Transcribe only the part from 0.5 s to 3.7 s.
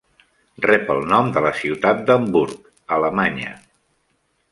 Rep el nom de la ciutat d'Hamburg, a Alemanya.